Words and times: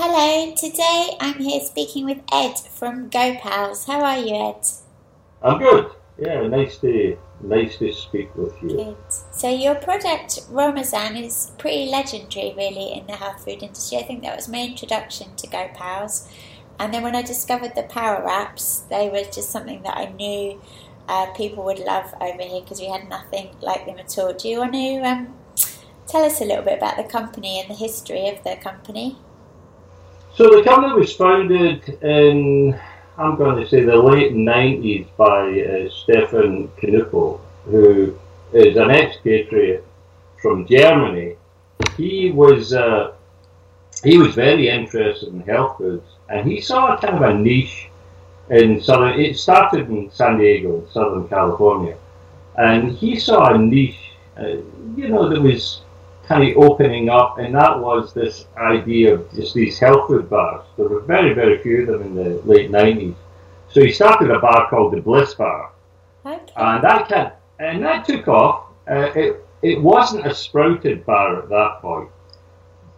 Hello, 0.00 0.54
today 0.54 1.16
I'm 1.20 1.40
here 1.40 1.60
speaking 1.60 2.04
with 2.04 2.20
Ed 2.32 2.56
from 2.56 3.08
Gopal's. 3.08 3.84
How 3.84 4.00
are 4.04 4.18
you, 4.18 4.32
Ed? 4.32 4.62
I'm 5.42 5.58
good. 5.58 5.90
Yeah, 6.16 6.46
nice 6.46 6.78
to 6.78 7.18
nice 7.40 7.78
to 7.78 7.92
speak 7.92 8.32
with 8.36 8.54
you. 8.62 8.76
Good. 8.76 8.96
So 9.32 9.48
your 9.48 9.74
product 9.74 10.38
Rawmesan 10.52 11.20
is 11.20 11.50
pretty 11.58 11.90
legendary, 11.90 12.54
really, 12.56 12.92
in 12.92 13.08
the 13.08 13.14
health 13.14 13.44
food 13.44 13.60
industry. 13.60 13.98
I 13.98 14.04
think 14.04 14.22
that 14.22 14.36
was 14.36 14.48
my 14.48 14.60
introduction 14.60 15.34
to 15.34 15.48
Gopal's, 15.48 16.32
and 16.78 16.94
then 16.94 17.02
when 17.02 17.16
I 17.16 17.22
discovered 17.22 17.74
the 17.74 17.82
Power 17.82 18.24
Wraps, 18.24 18.84
they 18.90 19.08
were 19.08 19.24
just 19.24 19.50
something 19.50 19.82
that 19.82 19.96
I 19.96 20.12
knew 20.12 20.62
uh, 21.08 21.26
people 21.32 21.64
would 21.64 21.80
love 21.80 22.14
over 22.20 22.42
here 22.42 22.60
because 22.60 22.78
we 22.78 22.86
had 22.86 23.08
nothing 23.08 23.48
like 23.60 23.84
them 23.84 23.98
at 23.98 24.16
all. 24.16 24.32
Do 24.32 24.48
you 24.48 24.60
want 24.60 24.74
to 24.74 24.98
um, 25.00 25.34
tell 26.06 26.22
us 26.22 26.40
a 26.40 26.44
little 26.44 26.62
bit 26.62 26.78
about 26.78 26.96
the 26.96 27.02
company 27.02 27.58
and 27.58 27.68
the 27.68 27.74
history 27.74 28.28
of 28.28 28.44
the 28.44 28.54
company? 28.62 29.18
So 30.38 30.48
the 30.54 30.62
company 30.62 30.92
was 30.92 31.12
founded 31.12 31.88
in, 32.00 32.78
I'm 33.16 33.34
going 33.34 33.56
to 33.60 33.68
say, 33.68 33.82
the 33.82 33.96
late 33.96 34.34
90s 34.34 35.08
by 35.16 35.50
uh, 35.60 35.90
Stefan 35.90 36.68
Knuppel, 36.80 37.40
who 37.64 38.16
is 38.52 38.76
an 38.76 38.88
expatriate 38.88 39.84
from 40.40 40.64
Germany. 40.64 41.34
He 41.96 42.30
was 42.30 42.72
uh, 42.72 43.14
he 44.04 44.16
was 44.16 44.36
very 44.36 44.68
interested 44.68 45.30
in 45.30 45.40
health 45.40 45.78
foods, 45.78 46.06
and 46.28 46.48
he 46.48 46.60
saw 46.60 46.94
a 46.94 47.00
kind 47.00 47.16
of 47.16 47.22
a 47.22 47.34
niche 47.34 47.88
in 48.48 48.80
southern. 48.80 49.18
It 49.18 49.36
started 49.38 49.90
in 49.90 50.08
San 50.12 50.38
Diego, 50.38 50.86
Southern 50.92 51.26
California, 51.26 51.96
and 52.56 52.92
he 52.92 53.18
saw 53.18 53.54
a 53.54 53.58
niche, 53.58 54.12
uh, 54.38 54.58
you 54.94 55.08
know, 55.08 55.28
that 55.28 55.42
was 55.42 55.80
kind 56.28 56.48
of 56.48 56.56
opening 56.58 57.08
up, 57.08 57.38
and 57.38 57.54
that 57.54 57.80
was 57.80 58.12
this 58.12 58.46
idea 58.58 59.14
of 59.14 59.34
just 59.34 59.54
these 59.54 59.78
health 59.78 60.08
food 60.08 60.28
bars. 60.28 60.62
There 60.76 60.86
were 60.86 61.00
very, 61.00 61.32
very 61.32 61.62
few 61.62 61.80
of 61.80 61.86
them 61.86 62.02
in 62.02 62.14
the 62.14 62.42
late 62.42 62.70
90s. 62.70 63.14
So 63.70 63.80
he 63.80 63.90
started 63.90 64.30
a 64.30 64.38
bar 64.38 64.68
called 64.68 64.92
the 64.92 65.00
Bliss 65.00 65.34
Bar. 65.34 65.72
Okay. 66.26 66.52
And 66.56 66.84
that 66.84 67.08
can, 67.08 67.32
and 67.58 67.82
that 67.82 68.04
took 68.04 68.28
off. 68.28 68.66
Uh, 68.88 69.10
it, 69.14 69.46
it 69.62 69.80
wasn't 69.80 70.26
a 70.26 70.34
sprouted 70.34 71.06
bar 71.06 71.42
at 71.42 71.48
that 71.48 71.78
point, 71.80 72.10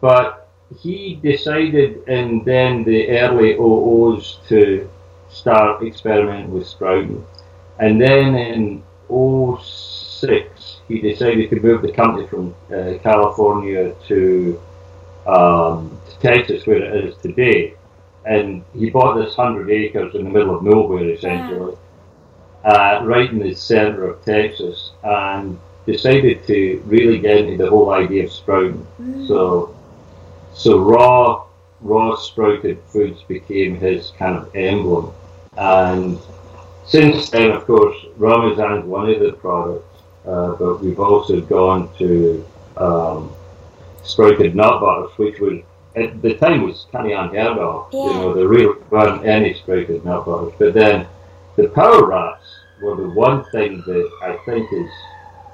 but 0.01 0.49
he 0.81 1.15
decided 1.23 2.09
in 2.09 2.43
then 2.45 2.83
the 2.83 3.11
early 3.11 3.55
00s 3.55 4.47
to 4.49 4.91
start 5.29 5.85
experimenting 5.85 6.53
with 6.53 6.67
sprouting. 6.67 7.25
And 7.79 8.01
then 8.01 8.35
in 8.35 8.83
06, 9.09 10.70
he 10.91 11.01
decided 11.01 11.49
to 11.49 11.61
move 11.61 11.83
the 11.83 11.93
company 11.93 12.27
from 12.27 12.53
uh, 12.75 12.99
California 13.01 13.95
to, 14.09 14.61
um, 15.25 16.01
to 16.09 16.19
Texas, 16.19 16.67
where 16.67 16.83
it 16.83 17.05
is 17.05 17.17
today. 17.19 17.75
And 18.25 18.65
he 18.75 18.91
bought 18.91 19.15
this 19.15 19.37
100 19.37 19.71
acres 19.71 20.17
in 20.17 20.25
the 20.25 20.31
middle 20.31 20.57
of 20.57 20.65
nowhere, 20.65 21.09
essentially, 21.09 21.77
uh, 22.65 23.03
right 23.05 23.31
in 23.31 23.39
the 23.39 23.55
center 23.55 24.05
of 24.05 24.25
Texas, 24.25 24.91
and 25.05 25.61
decided 25.87 26.45
to 26.49 26.83
really 26.87 27.21
get 27.21 27.39
into 27.39 27.57
the 27.57 27.71
whole 27.71 27.91
idea 27.91 28.25
of 28.25 28.33
sprouting. 28.33 28.85
Mm. 29.01 29.29
So, 29.29 29.77
so 30.55 30.81
raw, 30.81 31.47
raw 31.83 32.17
sprouted 32.17 32.83
foods 32.89 33.23
became 33.23 33.77
his 33.77 34.11
kind 34.19 34.37
of 34.37 34.55
emblem. 34.57 35.13
And 35.57 36.19
since 36.85 37.31
then, 37.31 37.53
of 37.53 37.65
course, 37.65 37.97
Rawmesan 38.19 38.81
is 38.81 38.85
one 38.87 39.09
of 39.09 39.21
the 39.21 39.33
products 39.35 39.87
uh, 40.27 40.53
but 40.53 40.81
we've 40.81 41.01
also 41.01 41.41
gone 41.41 41.95
to 41.99 42.47
um, 42.77 43.33
sprouted 44.03 44.55
nut 44.55 44.81
butters, 44.81 45.11
which 45.17 45.41
was 45.41 45.63
at 45.97 46.23
the 46.23 46.35
time 46.35 46.63
was 46.63 46.87
kind 46.93 47.11
of 47.11 47.25
unheard 47.25 47.59
of. 47.59 47.89
Yeah. 47.93 48.01
You 48.01 48.13
know, 48.15 48.35
there 48.35 48.49
really 48.49 48.81
weren't 48.91 49.27
any 49.27 49.55
sprouted 49.55 50.05
nut 50.05 50.25
butters. 50.25 50.53
But 50.59 50.75
then 50.75 51.07
the 51.57 51.69
power 51.69 52.07
wraps 52.07 52.47
were 52.81 52.97
the 52.97 53.11
one 53.11 53.45
thing 53.51 53.83
that 53.87 54.11
I 54.23 54.37
think 54.45 54.73
is 54.73 54.91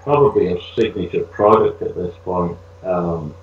probably 0.02 0.52
a 0.52 0.58
signature 0.74 1.24
product 1.24 1.82
at 1.82 1.94
this 1.94 2.14
point. 2.24 2.56
Um, 2.82 3.34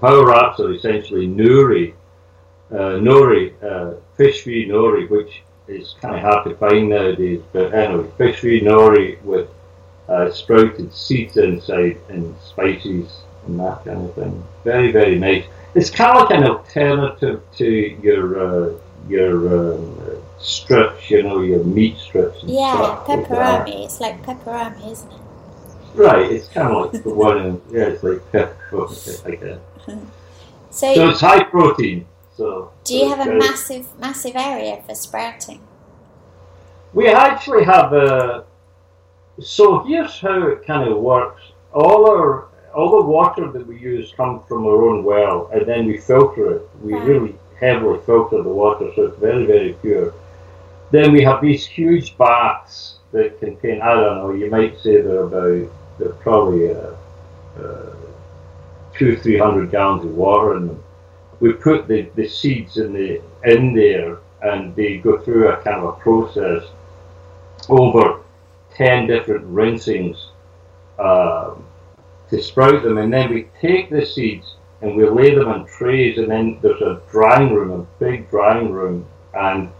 power 0.00 0.26
wraps 0.26 0.60
are 0.60 0.72
essentially 0.72 1.26
nori, 1.26 1.94
uh, 2.70 2.98
nori, 3.00 3.54
uh, 3.62 3.98
fish 4.16 4.42
free 4.42 4.68
nori, 4.68 5.08
which 5.08 5.42
is 5.68 5.94
kind 6.00 6.16
of 6.16 6.22
hard 6.22 6.48
to 6.48 6.56
find 6.56 6.90
nowadays. 6.90 7.40
But 7.52 7.72
anyway, 7.74 8.10
fish 8.18 8.40
free 8.40 8.60
nori 8.60 9.22
with 9.22 9.48
uh, 10.08 10.30
sprouted 10.30 10.92
seeds 10.94 11.36
inside 11.36 11.98
and 12.08 12.34
spices 12.40 13.22
and 13.46 13.60
that 13.60 13.84
kind 13.84 14.08
of 14.08 14.14
thing. 14.14 14.44
Very, 14.64 14.92
very 14.92 15.18
nice. 15.18 15.44
It's 15.74 15.90
kind 15.90 16.16
of 16.16 16.28
like 16.28 16.38
an 16.38 16.44
alternative 16.44 17.42
to 17.56 17.66
your 18.02 18.38
uh, 18.40 18.78
your 19.08 19.74
um, 19.74 20.22
strips, 20.38 21.10
you 21.10 21.22
know, 21.22 21.40
your 21.40 21.64
meat 21.64 21.98
strips. 21.98 22.42
And 22.42 22.50
Yeah, 22.50 22.74
stuff 23.04 23.08
like 23.08 23.68
It's 23.68 24.00
like 24.00 24.22
pepperoni, 24.22 24.92
isn't 24.92 25.12
it? 25.12 25.20
Right, 25.94 26.30
it's 26.30 26.48
kind 26.48 26.74
of 26.74 26.92
like 26.92 27.02
the 27.02 27.14
one. 27.14 27.38
In, 27.38 27.62
yeah, 27.70 27.86
it's 27.86 28.02
like 28.02 28.18
pepperoni, 28.32 29.24
like 29.24 29.40
that. 29.40 29.60
So, 30.70 30.94
So 30.94 31.10
it's 31.10 31.20
high 31.20 31.44
protein. 31.44 32.06
So 32.36 32.72
do 32.84 32.94
you 32.94 33.08
have 33.08 33.26
a 33.26 33.34
massive, 33.34 33.86
massive 33.98 34.36
area 34.36 34.82
for 34.86 34.94
sprouting? 34.94 35.60
We 36.92 37.08
actually 37.08 37.64
have 37.64 37.92
a. 37.92 38.44
So 39.40 39.80
here's 39.84 40.18
how 40.18 40.46
it 40.48 40.66
kind 40.66 40.88
of 40.88 40.98
works. 40.98 41.42
All 41.72 42.10
our 42.10 42.48
all 42.74 42.90
the 43.00 43.06
water 43.06 43.50
that 43.50 43.66
we 43.66 43.78
use 43.78 44.12
comes 44.16 44.42
from 44.46 44.66
our 44.66 44.88
own 44.88 45.02
well, 45.02 45.48
and 45.52 45.66
then 45.66 45.86
we 45.86 45.98
filter 45.98 46.56
it. 46.56 46.68
We 46.82 46.94
Right. 46.94 47.06
really 47.06 47.34
heavily 47.58 48.00
filter 48.04 48.42
the 48.42 48.48
water, 48.48 48.90
so 48.94 49.06
it's 49.06 49.18
very 49.18 49.46
very 49.46 49.72
pure. 49.74 50.12
Then 50.90 51.12
we 51.12 51.22
have 51.22 51.40
these 51.40 51.66
huge 51.66 52.16
baths 52.18 52.98
that 53.12 53.38
contain 53.40 53.80
I 53.80 53.94
don't 53.94 54.16
know. 54.18 54.32
You 54.32 54.50
might 54.50 54.78
say 54.80 55.00
they're 55.00 55.22
about 55.22 55.68
they're 55.98 56.18
probably 56.20 56.72
uh, 56.72 56.92
uh, 57.60 57.94
two 58.94 59.16
three 59.16 59.38
hundred 59.38 59.70
gallons 59.70 60.04
of 60.04 60.14
water 60.14 60.56
in 60.56 60.68
them. 60.68 60.82
We 61.40 61.52
put 61.52 61.86
the, 61.86 62.10
the 62.16 62.28
seeds 62.28 62.78
in 62.78 62.92
the 62.92 63.22
in 63.44 63.74
there, 63.74 64.18
and 64.42 64.74
they 64.74 64.98
go 64.98 65.18
through 65.18 65.48
a 65.48 65.56
kind 65.62 65.76
of 65.76 65.84
a 65.84 65.92
process 65.92 66.64
over 67.68 68.20
10 68.78 69.08
different 69.08 69.44
rinsings 69.44 70.28
um, 70.98 71.64
to 72.30 72.40
sprout 72.40 72.82
them. 72.84 72.98
And 72.98 73.12
then 73.12 73.30
we 73.30 73.48
take 73.60 73.90
the 73.90 74.06
seeds 74.06 74.54
and 74.80 74.96
we 74.96 75.08
lay 75.08 75.34
them 75.34 75.48
on 75.48 75.66
trays, 75.66 76.18
and 76.18 76.30
then 76.30 76.60
there's 76.62 76.80
a 76.80 77.02
drying 77.10 77.52
room, 77.52 77.80
a 77.80 78.04
big 78.04 78.30
drying 78.30 78.70
room, 78.70 79.06
and 79.34 79.70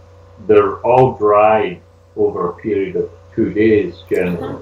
they're 0.45 0.79
all 0.81 1.17
dried 1.17 1.81
over 2.17 2.49
a 2.49 2.53
period 2.55 2.97
of 2.97 3.09
two 3.33 3.53
days 3.53 4.03
generally. 4.09 4.61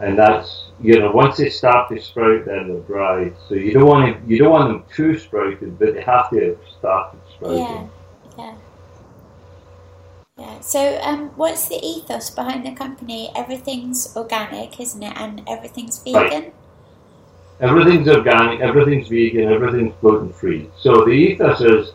And 0.00 0.18
that's 0.18 0.68
you 0.80 0.98
know 0.98 1.10
once 1.10 1.36
they 1.36 1.50
start 1.50 1.90
to 1.90 2.00
sprout, 2.00 2.46
then 2.46 2.68
they're 2.68 2.80
dried. 2.80 3.34
So 3.46 3.54
you 3.54 3.72
don't 3.72 3.86
want 3.86 4.24
to, 4.24 4.28
you 4.30 4.38
don't 4.38 4.52
want 4.52 4.68
them 4.68 4.84
too 4.94 5.18
sprouted, 5.18 5.78
but 5.78 5.94
they 5.94 6.02
have 6.02 6.30
to 6.30 6.40
have 6.40 6.58
started 6.78 7.20
sprouting. 7.34 7.90
Yeah, 8.38 8.38
yeah. 8.38 8.56
Yeah. 10.38 10.60
So, 10.60 11.00
um, 11.02 11.30
what's 11.36 11.68
the 11.68 11.76
ethos 11.82 12.28
behind 12.28 12.66
the 12.66 12.72
company? 12.72 13.30
Everything's 13.34 14.14
organic, 14.14 14.78
isn't 14.78 15.02
it? 15.02 15.16
And 15.16 15.42
everything's 15.48 15.98
vegan. 16.02 16.52
Everything's 17.58 18.06
organic, 18.06 18.60
everything's 18.60 19.08
vegan, 19.08 19.50
everything's 19.50 19.94
gluten 20.02 20.30
free. 20.30 20.68
So 20.78 21.06
the 21.06 21.10
ethos 21.10 21.62
is, 21.62 21.92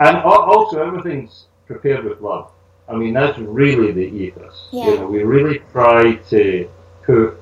and 0.00 0.18
also 0.18 0.86
everything's 0.86 1.46
prepared 1.66 2.04
with 2.04 2.20
love. 2.20 2.50
I 2.86 2.96
mean, 2.96 3.14
that's 3.14 3.38
really 3.38 3.92
the 3.92 4.02
ethos. 4.02 4.68
Yeah. 4.70 4.90
You 4.90 4.96
know, 4.98 5.06
we 5.06 5.22
really 5.22 5.62
try 5.72 6.16
to 6.16 6.68
put, 7.02 7.40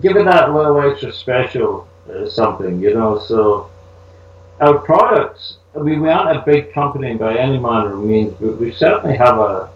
give 0.00 0.16
it 0.16 0.24
that 0.24 0.50
little 0.54 0.80
extra 0.80 1.12
special 1.12 1.86
uh, 2.10 2.26
something, 2.26 2.80
you 2.80 2.94
know. 2.94 3.18
So 3.18 3.70
our 4.60 4.78
products, 4.78 5.56
we 5.74 5.96
aren't 6.08 6.36
a 6.36 6.42
big 6.42 6.72
company 6.72 7.14
by 7.14 7.36
any 7.36 7.58
manner 7.58 7.94
of 7.94 8.04
means, 8.04 8.34
but 8.40 8.58
we 8.58 8.72
certainly 8.72 9.16
have 9.16 9.38
a, 9.38 9.70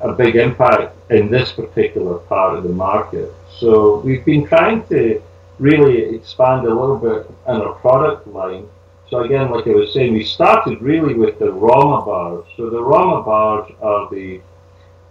a 0.00 0.12
big 0.12 0.36
impact 0.36 0.96
in 1.10 1.30
this 1.30 1.52
particular 1.52 2.18
part 2.18 2.56
of 2.56 2.64
the 2.64 2.70
market. 2.70 3.32
So 3.58 4.00
we've 4.00 4.24
been 4.24 4.46
trying 4.46 4.86
to 4.88 5.22
really 5.58 6.16
expand 6.16 6.66
a 6.66 6.74
little 6.74 6.98
bit 6.98 7.30
in 7.48 7.60
our 7.60 7.74
product 7.74 8.26
line. 8.26 8.68
So 9.08 9.20
again, 9.20 9.50
like 9.50 9.66
I 9.68 9.70
was 9.70 9.92
saying, 9.92 10.14
we 10.14 10.24
started 10.24 10.82
really 10.82 11.14
with 11.14 11.38
the 11.38 11.52
Roma 11.52 12.04
bars. 12.04 12.44
So 12.56 12.70
the 12.70 12.82
Roma 12.82 13.22
bars 13.22 13.70
are 13.80 14.10
the 14.10 14.40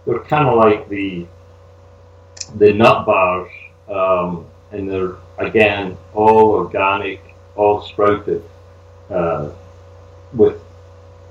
they're 0.04 0.18
kind 0.24 0.46
of 0.46 0.58
like 0.58 0.88
the 0.90 1.26
the 2.56 2.74
nut 2.74 3.06
bars, 3.06 3.50
um, 3.88 4.46
and 4.72 4.90
they're 4.90 5.16
again 5.38 5.96
all 6.12 6.50
organic, 6.50 7.22
all 7.56 7.80
sprouted 7.80 8.44
uh, 9.18 9.44
with 10.40 10.56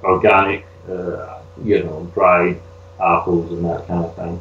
organic, 0.03 0.65
uh, 0.89 1.39
you 1.63 1.83
know, 1.83 1.97
dried 2.13 2.57
apples 3.00 3.51
and 3.53 3.63
that 3.69 3.81
kind 3.88 4.03
of 4.06 4.15
thing. 4.15 4.35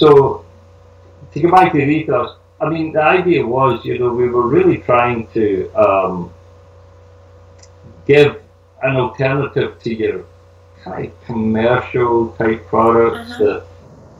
So 0.00 0.44
to 1.32 1.40
go 1.40 1.50
back 1.50 1.72
to 1.72 1.78
the 1.78 1.84
ethos, 1.98 2.30
I 2.60 2.68
mean, 2.74 2.92
the 2.92 3.02
idea 3.02 3.46
was, 3.46 3.84
you 3.84 3.98
know, 3.98 4.10
we 4.22 4.28
were 4.28 4.46
really 4.56 4.78
trying 4.78 5.26
to 5.38 5.44
um, 5.86 6.32
give 8.06 8.30
an 8.82 8.96
alternative 8.96 9.70
to 9.84 9.90
your 9.94 10.24
kind 10.84 11.06
of 11.06 11.12
commercial 11.28 12.14
type 12.40 12.60
products 12.68 13.30
Uh-huh. 13.32 13.44
that 13.44 13.58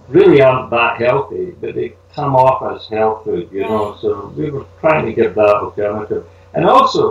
really 0.08 0.40
aren't 0.46 0.70
that 0.70 0.92
healthy, 1.06 1.46
but 1.60 1.74
they 1.74 1.88
come 2.14 2.34
off 2.36 2.58
as 2.72 2.86
health 2.88 3.24
food, 3.24 3.48
you 3.52 3.62
know. 3.70 3.96
So 4.00 4.08
we 4.36 4.50
were 4.50 4.66
trying 4.80 5.04
to 5.06 5.12
give 5.12 5.34
that 5.34 5.54
alternative. 5.64 6.24
And 6.54 6.64
also, 6.64 7.02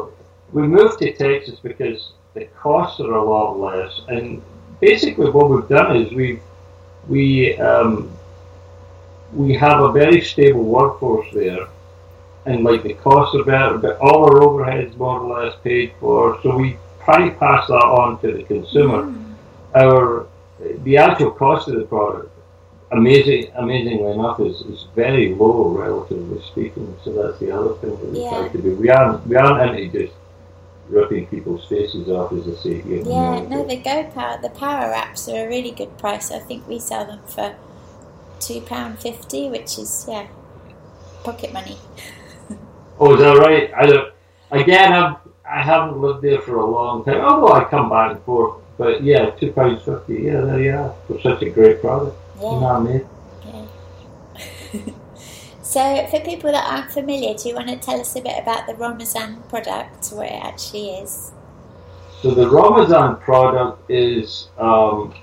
we 0.53 0.63
moved 0.63 0.99
to 0.99 1.11
Texas 1.13 1.59
because 1.61 2.11
the 2.33 2.45
costs 2.57 2.99
are 2.99 3.13
a 3.13 3.23
lot 3.23 3.59
less. 3.59 4.01
And 4.07 4.41
basically, 4.79 5.29
what 5.29 5.49
we've 5.49 5.67
done 5.67 5.95
is 5.95 6.11
we've 6.13 6.41
we 7.07 7.57
um, 7.57 8.11
we 9.33 9.53
have 9.53 9.81
a 9.81 9.91
very 9.91 10.21
stable 10.21 10.63
workforce 10.63 11.27
there, 11.33 11.67
and 12.45 12.63
like 12.63 12.83
the 12.83 12.93
costs 12.93 13.35
are 13.35 13.43
better, 13.43 13.77
but 13.77 13.97
all 13.99 14.25
our 14.25 14.39
overheads 14.41 14.95
more 14.97 15.19
or 15.19 15.43
less 15.45 15.55
paid 15.63 15.93
for. 15.99 16.39
So 16.41 16.55
we 16.57 16.77
try 17.03 17.29
to 17.29 17.35
pass 17.35 17.67
that 17.67 17.73
on 17.73 18.19
to 18.21 18.31
the 18.33 18.43
consumer. 18.43 19.03
Mm. 19.03 19.33
Our 19.75 20.27
the 20.83 20.97
actual 20.97 21.31
cost 21.31 21.67
of 21.67 21.75
the 21.75 21.85
product, 21.85 22.31
amazing 22.91 23.51
amazingly 23.55 24.11
enough, 24.11 24.39
is, 24.39 24.61
is 24.61 24.85
very 24.95 25.33
low 25.35 25.69
relatively 25.69 26.41
speaking. 26.43 26.95
So 27.03 27.11
that's 27.11 27.39
the 27.39 27.51
other 27.51 27.73
thing 27.75 27.91
that 27.91 28.05
we 28.11 28.21
Yeah. 28.21 28.29
try 28.29 28.47
to 28.49 28.61
do. 28.61 28.75
We 28.75 28.89
aren't 28.89 29.27
we 29.27 29.35
aren't 29.35 29.77
into 29.77 29.99
just 30.05 30.13
ripping 30.89 31.27
people's 31.27 31.65
faces 31.67 32.09
off 32.09 32.31
as 32.33 32.47
I 32.47 32.61
say 32.61 32.81
here. 32.81 33.03
Yeah, 33.03 33.41
no, 33.47 33.65
the 33.65 33.77
Go 33.77 34.03
Power, 34.03 34.39
the 34.41 34.49
Power 34.49 34.89
Wraps 34.89 35.27
are 35.27 35.45
a 35.45 35.47
really 35.47 35.71
good 35.71 35.97
price. 35.97 36.31
I 36.31 36.39
think 36.39 36.67
we 36.67 36.79
sell 36.79 37.05
them 37.05 37.21
for 37.27 37.55
two 38.39 38.61
pound 38.61 38.99
fifty, 38.99 39.49
which 39.49 39.77
is 39.77 40.05
yeah, 40.07 40.27
pocket 41.23 41.53
money. 41.53 41.77
Oh, 42.97 43.13
is 43.13 43.19
that 43.19 43.37
right? 43.37 43.73
I 43.75 43.85
don't. 43.87 44.13
Again, 44.51 44.93
I'm. 44.93 45.17
I 45.45 45.61
haven't 45.61 45.99
lived 45.99 46.21
there 46.21 46.39
for 46.39 46.55
a 46.55 46.65
long 46.65 47.03
time. 47.03 47.19
Although 47.19 47.51
I 47.51 47.65
come 47.65 47.89
back 47.89 48.11
and 48.11 48.23
forth, 48.23 48.61
but 48.77 49.03
yeah, 49.03 49.31
two 49.31 49.51
pounds 49.51 49.83
fifty. 49.83 50.23
Yeah, 50.23 50.39
there 50.41 50.61
you 50.61 50.71
are 50.71 50.95
for 51.05 51.19
such 51.19 51.41
a 51.41 51.49
great 51.49 51.81
product. 51.81 52.15
You 52.37 52.41
know 52.43 52.51
what 52.51 52.75
I 52.75 52.79
mean? 52.79 53.07
yeah. 54.73 54.93
so, 55.65 56.07
for 56.11 56.19
people 56.19 56.51
that 56.51 56.71
aren't 56.71 56.91
familiar, 56.91 57.33
do 57.33 57.49
you 57.49 57.55
want 57.55 57.69
to 57.69 57.77
tell 57.77 57.99
us 57.99 58.15
a 58.15 58.21
bit 58.21 58.37
about 58.39 58.67
the 58.67 58.73
Rawmesan 58.73 59.49
product, 59.49 60.09
what 60.09 60.27
it 60.27 60.43
actually 60.43 60.89
is? 60.89 61.31
So 62.21 62.31
the 62.31 62.45
Rawmesan 62.45 63.19
product 63.19 63.89
is 63.89 64.49
um, 64.59 65.13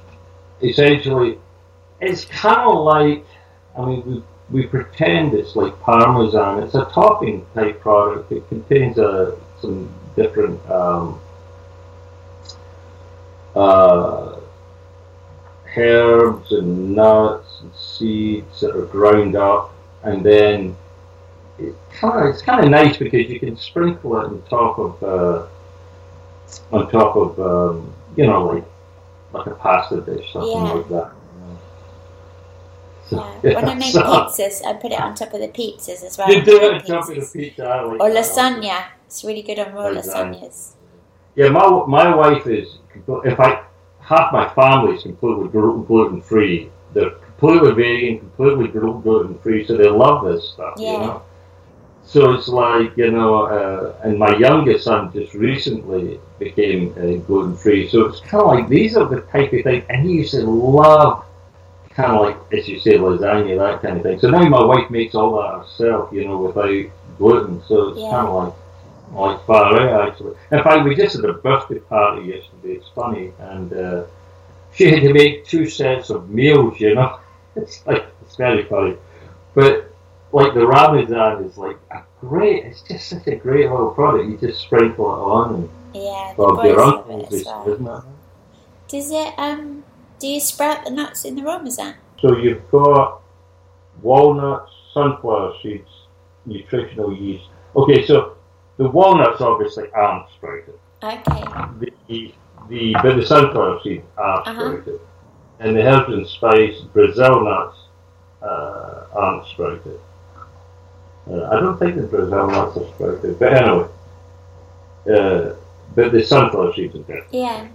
essentially 0.63 1.39
it's 2.01 2.25
kind 2.25 2.61
of 2.61 2.85
like 2.85 3.25
I 3.79 3.87
mean 3.87 4.03
we 4.07 4.23
we 4.51 4.67
pretend 4.67 5.33
it's 5.33 5.57
like 5.57 5.81
parmesan. 5.81 6.63
It's 6.63 6.75
a 6.75 6.85
topping 6.87 7.47
type 7.55 7.81
product. 7.81 8.31
It 8.33 8.47
contains 8.49 8.99
uh, 8.99 9.37
some 9.61 9.89
different 10.15 10.61
um, 10.69 11.21
uh, 13.55 14.41
herbs 15.77 16.53
and 16.53 16.95
nuts 16.95 17.61
and 17.63 17.75
seeds 17.75 18.61
that 18.61 18.77
are 18.77 18.87
ground 18.87 19.37
up, 19.37 19.73
and 20.05 20.25
then 20.25 20.77
it 21.59 21.75
kind 21.93 22.19
of 22.29 22.35
it's 22.35 22.43
kind 22.43 22.65
of 22.65 22.71
nice 22.71 22.97
because 22.97 23.29
you 23.31 23.39
can 23.41 23.57
sprinkle 23.57 24.17
it 24.21 24.25
on 24.27 24.43
top 24.49 24.79
of. 24.79 25.03
Uh, 25.03 25.47
on 26.71 26.91
top 26.91 27.17
of 27.17 27.39
um, 27.41 27.91
you 28.15 28.27
know 28.27 28.45
like 28.45 28.65
like 29.33 29.47
a 29.47 29.55
pasta 29.55 30.01
dish, 30.03 30.33
something 30.35 30.51
Yeah. 30.53 30.73
like 30.75 30.89
that. 30.91 31.13
So, 33.09 33.17
Yeah. 33.43 33.55
When 33.55 33.69
I 33.69 33.75
make 33.75 33.93
so- 33.93 34.03
pizzas, 34.03 34.65
I 34.67 34.75
put 34.75 34.93
it 34.93 35.01
on 35.01 35.15
top 35.15 35.33
of 35.33 35.41
the 35.41 35.49
pizzas 35.49 36.03
as 36.05 36.19
well. 36.19 36.31
You 36.31 36.43
do 36.45 36.61
it 36.61 36.75
on 36.75 36.81
top 36.83 37.09
of 37.09 37.15
the 37.15 37.29
pizza. 37.33 37.63
Like 37.63 38.01
Or 38.01 38.11
that. 38.13 38.25
lasagna. 38.25 38.85
It's 39.07 39.25
really 39.25 39.43
good 39.43 39.59
on 39.59 39.73
raw 39.73 39.85
Lasagna. 39.91 40.41
lasagnas. 40.41 40.73
Yeah, 41.37 41.49
my 41.49 41.67
my 41.87 42.15
wife 42.15 42.47
is 42.47 42.69
if 43.25 43.41
I 43.41 43.63
half 44.01 44.33
my 44.33 44.49
family 44.55 44.97
is 44.97 45.03
completely 45.03 45.49
gluten 45.49 46.21
free. 46.21 46.71
They're 46.93 47.13
completely 47.43 47.73
vegan, 47.83 48.31
completely 48.37 48.69
gluten 48.69 49.39
free, 49.39 49.67
so 49.67 49.77
they 49.77 49.89
love 49.89 50.25
this 50.25 50.51
stuff. 50.51 50.75
Yeah. 50.79 50.93
You 50.93 50.99
know. 50.99 51.23
So 52.05 52.33
it's 52.33 52.49
like 52.49 52.97
you 52.97 53.11
know, 53.11 53.45
uh, 53.47 53.95
and 54.05 54.19
my 54.19 54.37
youngest 54.37 54.85
son 54.85 55.13
just 55.13 55.35
recently 55.35 56.21
became 56.39 56.93
uh, 56.99 57.17
gluten 57.27 57.57
free. 57.57 57.89
So 57.89 58.07
it's 58.07 58.21
kind 58.21 58.43
of 58.43 58.49
like 58.49 58.69
these 58.69 58.97
are 58.97 59.09
the 59.09 59.23
type 59.23 59.53
of 59.53 59.63
thing, 59.63 59.85
and 59.91 60.07
he 60.07 60.15
used 60.17 60.33
to 60.33 60.43
love 60.43 61.25
kind 61.91 62.13
of 62.13 62.23
like 62.23 62.37
as 62.53 62.69
you 62.69 62.81
say 62.81 62.99
lasagna 62.99 63.59
that 63.59 63.83
kind 63.83 63.99
of 63.99 64.03
thing. 64.03 64.19
So 64.21 64.31
now 64.31 64.49
my 64.49 64.65
wife 64.65 64.91
makes 64.91 65.15
all 65.15 65.41
that 65.43 65.59
herself, 65.61 66.13
you 66.13 66.27
know, 66.27 66.39
without 66.39 66.85
gluten. 67.19 67.63
So 67.69 67.91
it's 67.91 68.05
Yeah. 68.05 68.11
kind 68.11 68.29
of 68.29 68.35
like 68.45 68.55
like 69.13 69.47
far 69.47 69.81
out 69.81 70.09
actually. 70.09 70.35
In 70.53 70.63
fact, 70.63 70.85
we 70.85 70.95
just 70.97 71.17
had 71.17 71.25
a 71.27 71.35
birthday 71.35 71.81
party 71.81 72.29
yesterday. 72.29 72.75
It's 72.79 72.89
funny, 72.95 73.33
and 73.39 73.73
uh, 73.73 74.05
she 74.73 74.91
had 74.91 75.03
to 75.03 75.13
make 75.13 75.47
two 75.47 75.69
sets 75.69 76.11
of 76.11 76.31
meals. 76.31 76.81
You 76.81 76.95
know, 76.97 77.19
it's 77.57 77.85
like 77.87 78.05
it's 78.23 78.37
very 78.37 78.65
funny, 78.65 78.97
but 79.55 79.91
like 80.33 80.55
the 80.55 80.67
Ramadan 80.67 81.45
is 81.45 81.57
like 81.59 81.79
a 81.91 82.03
great. 82.21 82.65
It's 82.65 82.83
just 82.83 83.09
such 83.09 83.27
a 83.27 83.37
great 83.37 83.71
little 83.71 83.91
product. 83.91 84.29
You 84.29 84.37
just 84.39 84.63
sprinkle 84.63 85.07
it 85.07 85.19
on, 85.19 85.55
and 85.55 85.71
Yeah, 85.95 86.33
the 86.37 86.47
boys 86.47 86.77
love 86.77 87.11
it 87.11 87.27
as 87.27 87.33
is- 87.33 87.47
well. 87.47 87.69
isn't 87.69 87.87
it? 87.87 88.03
Does 88.89 89.11
it, 89.11 89.33
um, 89.39 89.85
do 90.19 90.27
you 90.27 90.39
sprout 90.41 90.85
the 90.85 90.91
nuts 90.91 91.25
in 91.25 91.35
the 91.35 91.43
Rawmesan? 91.43 91.95
So 92.21 92.37
you've 92.37 92.71
got 92.71 93.23
walnuts, 94.03 94.71
sunflower 94.95 95.55
seeds, 95.63 95.89
nutritional 96.47 97.13
yeast. 97.15 97.45
Okay, 97.77 98.07
so 98.07 98.37
the 98.77 98.89
walnuts 98.89 99.41
obviously 99.41 99.91
aren't 99.93 100.29
sprouted. 100.31 100.79
Okay. 101.03 101.45
The 102.09 102.35
the 102.69 102.95
but 103.03 103.17
the 103.17 103.25
sunflower 103.27 103.81
seeds 103.83 104.05
are 104.17 104.41
Uh-huh. 104.47 104.53
sprouted, 104.53 105.01
and 105.61 105.77
the 105.77 106.07
and 106.07 106.27
spice 106.27 106.81
Brazil 106.93 107.45
nuts 107.45 107.77
uh, 108.43 109.07
aren't 109.13 109.47
sprouted. 109.49 110.01
Uh, 111.31 111.49
I 111.51 111.61
don't 111.61 111.79
think 111.79 111.97
the 111.97 112.03
Brazil 112.03 112.49
nuts 112.49 112.77
are 112.77 112.89
sprouted, 112.95 113.39
but 113.39 113.53
anyway. 113.53 113.89
Uh, 115.09 115.55
but 115.95 116.13
the 116.13 116.23
sunflower 116.23 116.75
seeds 116.75 116.95
are 116.97 117.01
good. 117.01 117.25
Yeah. 117.31 117.69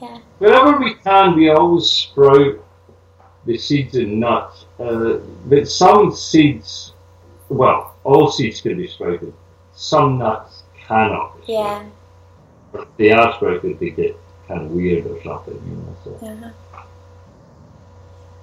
Yeah. 0.00 0.18
Whenever 0.38 0.78
we 0.78 0.94
can, 0.94 1.36
we 1.36 1.48
always 1.50 1.88
sprout 1.88 2.58
the 3.46 3.56
seeds 3.56 3.96
and 3.96 4.20
nuts. 4.20 4.66
Uh, 4.78 5.18
but 5.46 5.68
some 5.68 6.14
seeds, 6.14 6.92
well, 7.48 7.94
all 8.04 8.30
seeds 8.30 8.60
can 8.60 8.76
be 8.76 8.88
sprouted. 8.88 9.32
Some 9.74 10.18
nuts 10.18 10.64
cannot. 10.86 11.46
Be 11.46 11.52
Yeah. 11.54 11.84
sprouted. 12.70 12.88
If 12.90 12.96
they 12.98 13.10
are 13.12 13.32
sprouted, 13.34 13.78
they 13.78 13.90
get 13.90 14.16
kind 14.48 14.62
of 14.62 14.70
weird 14.70 15.06
or 15.06 15.22
something. 15.22 15.54
You 15.54 15.76
know, 15.76 15.96
so. 16.04 16.26
Uh-huh. 16.26 16.50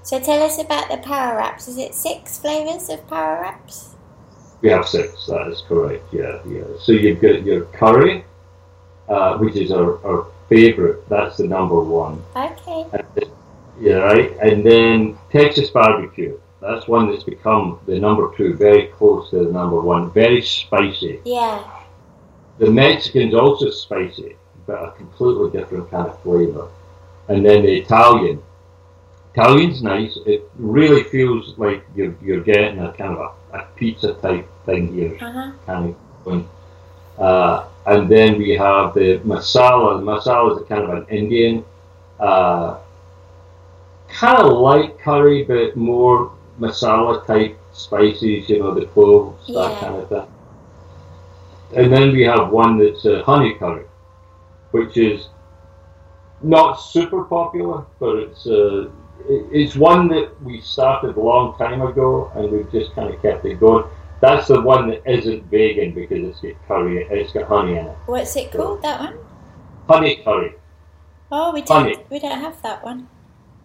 So 0.04 0.20
tell 0.20 0.44
us 0.44 0.60
about 0.60 0.90
the 0.90 0.98
Power 0.98 1.38
Wraps. 1.38 1.70
Is 1.70 1.78
it 1.78 1.96
six 1.96 2.38
flavours 2.38 2.90
of 2.90 3.08
Power 3.08 3.40
Wraps? 3.42 3.96
We 4.62 4.70
have 4.70 4.86
six. 4.86 5.26
That 5.28 5.48
is 5.48 5.62
correct. 5.62 6.04
Yeah, 6.14 6.42
yeah. 6.46 6.66
So 6.82 6.92
you've 6.92 7.22
got 7.22 7.44
your 7.44 7.66
curry, 7.68 8.26
uh, 9.08 9.38
which 9.38 9.56
is 9.56 9.72
our, 9.72 10.06
our 10.06 10.28
favorite. 10.50 11.08
That's 11.08 11.38
the 11.38 11.48
number 11.48 11.80
one. 11.80 12.22
Okay. 12.36 12.86
Yeah, 13.80 13.96
right. 14.00 14.38
And 14.42 14.66
then 14.66 15.18
Texas 15.32 15.70
barbecue. 15.70 16.38
That's 16.60 16.88
one 16.88 17.10
that's 17.10 17.24
become 17.24 17.80
the 17.86 17.98
number 17.98 18.36
two, 18.36 18.56
very 18.56 18.88
close 18.88 19.30
to 19.30 19.46
the 19.46 19.52
number 19.52 19.80
one. 19.80 20.12
Very 20.12 20.42
spicy. 20.42 21.22
Yeah. 21.24 21.64
The 22.58 22.70
Mexican's 22.70 23.34
also 23.34 23.70
spicy, 23.70 24.36
but 24.66 24.84
a 24.84 24.92
completely 24.92 25.58
different 25.58 25.90
kind 25.90 26.08
of 26.08 26.22
flavour. 26.24 26.68
And 27.30 27.46
then 27.46 27.64
the 27.64 27.74
Italian. 27.74 28.44
Italian's 29.34 29.82
nice. 29.82 30.18
It 30.26 30.50
really 30.58 31.04
feels 31.04 31.58
like 31.58 31.84
you're, 31.96 32.16
you're 32.22 32.42
getting 32.42 32.80
a 32.80 32.94
kind 32.94 33.18
of 33.18 33.36
a, 33.54 33.58
a 33.58 33.68
pizza 33.76 34.14
type 34.16 34.48
thing 34.66 34.94
here, 34.94 35.18
Uh-huh. 35.22 35.52
kind 35.66 35.90
of 35.90 35.96
going. 36.24 36.50
Uh, 37.18 37.66
and 37.86 38.08
then 38.10 38.38
we 38.38 38.52
have 38.52 38.94
the 38.94 39.20
masala. 39.20 40.00
The 40.00 40.06
masala 40.06 40.56
is 40.56 40.62
a 40.62 40.66
kind 40.66 40.84
of 40.84 40.90
an 40.92 41.06
Indian, 41.10 41.66
uh, 42.20 42.78
kind 44.08 44.38
of 44.38 44.58
light 44.58 45.00
curry, 45.00 45.44
but 45.44 45.76
more 45.76 46.32
masala 46.60 47.26
type 47.26 47.58
spices. 47.72 48.48
You 48.50 48.60
know, 48.60 48.74
the 48.74 48.86
cloves, 48.88 49.46
Yeah. 49.48 49.62
that 49.70 49.80
kind 49.80 49.96
of 49.96 50.10
thing. 50.10 50.28
And 51.76 51.92
then 51.92 52.12
we 52.14 52.22
have 52.24 52.52
one 52.52 52.78
that's 52.78 53.04
uh, 53.06 53.24
honey 53.26 53.56
curry, 53.56 53.86
which 54.72 54.96
is 54.96 55.30
not 56.44 56.74
super 56.76 57.24
popular, 57.24 57.84
but 58.00 58.18
it's 58.18 58.46
uh, 58.46 58.90
it's 59.28 59.76
one 59.76 60.08
that 60.10 60.42
we 60.44 60.62
started 60.62 61.16
a 61.16 61.20
long 61.20 61.58
time 61.58 61.82
ago, 61.82 62.32
and 62.36 62.52
we've 62.52 62.72
just 62.72 62.94
kind 62.94 63.14
of 63.14 63.22
kept 63.22 63.46
it 63.46 63.60
going. 63.60 63.86
That's 64.22 64.48
the 64.48 64.62
one 64.62 64.90
that 64.90 65.02
isn't 65.06 65.44
vegan 65.46 65.94
because 65.94 66.30
it's 66.30 66.40
got 66.42 66.68
curry, 66.68 67.06
it's 67.10 67.34
got 67.34 67.48
honey 67.48 67.78
in 67.78 67.88
it. 67.88 67.98
What's 68.06 68.36
it 68.36 68.52
called, 68.52 68.82
that 68.82 69.00
one? 69.00 69.18
Honey 69.88 70.22
curry. 70.24 70.56
Oh, 71.32 71.52
we 71.52 71.62
don't, 71.62 71.84
Honey. 71.84 71.98
we 72.10 72.20
don't 72.20 72.40
have 72.40 72.62
that 72.62 72.84
one. 72.84 73.08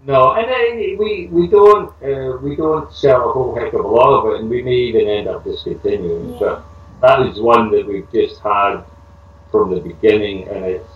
No, 0.07 0.33
and 0.33 0.99
we 0.99 1.29
we 1.31 1.49
don't 1.49 1.91
uh, 2.03 2.39
we 2.39 2.57
don't 2.57 2.93
sell 2.93 3.29
a 3.29 3.33
whole 3.33 3.55
heck 3.55 3.73
of 3.73 3.85
a 3.85 3.89
lot 3.89 4.21
of 4.21 4.33
it, 4.33 4.41
and 4.41 4.49
we 4.49 4.63
may 4.63 4.75
even 4.75 5.09
end 5.09 5.29
up 5.29 5.45
discontinuing. 5.45 6.33
Yeah. 6.33 6.39
But 6.39 6.65
that 7.01 7.27
is 7.27 7.41
one 7.41 7.71
that 7.73 7.87
we've 7.87 8.11
just 8.13 8.41
had 8.41 8.83
from 9.51 9.75
the 9.75 9.81
beginning, 9.81 10.49
and 10.49 10.65
it's 10.65 10.91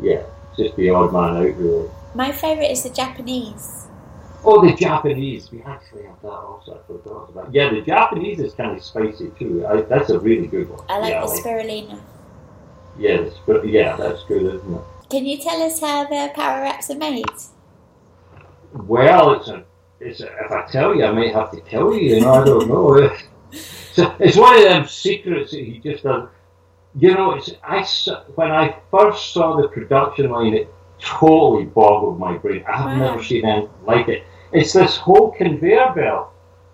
yeah, 0.00 0.24
just 0.56 0.76
the 0.76 0.90
odd 0.90 1.12
man 1.12 1.36
out 1.36 1.56
really. 1.56 1.88
My 2.14 2.30
favourite 2.30 2.70
is 2.70 2.84
the 2.84 2.90
Japanese. 2.90 3.88
Oh, 4.44 4.64
the 4.64 4.74
Japanese. 4.74 5.50
We 5.50 5.62
actually 5.62 6.04
have 6.04 6.20
that 6.22 6.28
also. 6.28 6.78
I 6.78 6.86
forgot 6.86 7.30
about. 7.30 7.52
Yeah, 7.52 7.70
the 7.70 7.80
Japanese 7.80 8.38
is 8.40 8.54
kind 8.54 8.76
of 8.76 8.84
spicy 8.84 9.30
too. 9.38 9.66
I, 9.66 9.80
that's 9.82 10.10
a 10.10 10.18
really 10.18 10.46
good 10.46 10.68
one. 10.68 10.84
I 10.88 10.98
like 10.98 11.10
yeah, 11.10 11.20
the 11.22 11.26
spirulina. 11.26 12.00
Yes, 12.98 13.32
but 13.46 13.66
yeah, 13.66 13.96
that's 13.96 14.22
good, 14.24 14.42
isn't 14.42 14.74
it? 14.74 14.80
Can 15.10 15.26
you 15.26 15.38
tell 15.38 15.60
us 15.62 15.80
how 15.80 16.04
the 16.04 16.30
power 16.34 16.60
wraps 16.60 16.90
are 16.90 16.96
made? 16.96 17.24
Well, 18.72 19.32
it's 19.34 19.48
a, 19.48 19.64
it's 19.98 20.20
a, 20.20 20.26
if 20.44 20.52
I 20.52 20.66
tell 20.70 20.94
you, 20.94 21.04
I 21.04 21.10
might 21.10 21.34
have 21.34 21.50
to 21.52 21.60
kill 21.62 21.94
you. 21.94 22.16
You 22.16 22.20
know, 22.20 22.34
I 22.34 22.44
don't 22.44 22.68
know. 22.68 22.94
it's, 23.52 23.98
it's 23.98 24.36
one 24.36 24.56
of 24.56 24.62
them 24.62 24.86
secrets 24.86 25.50
that 25.50 25.64
he 25.64 25.78
just 25.78 26.04
does. 26.04 26.28
You 26.96 27.14
know, 27.14 27.32
it's 27.32 27.50
I 27.64 27.82
when 28.36 28.52
I 28.52 28.76
first 28.90 29.32
saw 29.32 29.60
the 29.60 29.68
production 29.68 30.30
line, 30.30 30.54
it 30.54 30.72
totally 31.04 31.64
boggled 31.64 32.18
my 32.18 32.36
brain. 32.38 32.64
I've 32.68 32.84
Wow. 32.86 32.96
never 32.98 33.22
seen 33.22 33.44
anything 33.44 33.70
like 33.86 34.08
it. 34.08 34.24
It's 34.52 34.72
this 34.72 34.96
whole 34.96 35.32
conveyor 35.32 35.92
belt. 35.94 36.30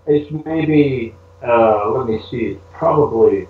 It's 0.06 0.30
maybe 0.30 1.14
uh, 1.42 1.90
let 1.90 2.06
me 2.06 2.20
see, 2.30 2.58
probably 2.72 3.48